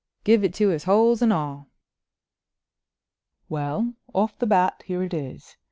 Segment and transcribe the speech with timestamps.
[0.23, 1.67] "Give it to us, holes and all."
[3.49, 5.57] "Well—off the bat here it is.